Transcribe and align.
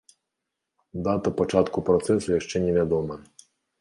Дата 1.07 1.33
пачатку 1.41 1.83
працэсу 1.91 2.27
яшчэ 2.39 2.55
невядомая. 2.65 3.19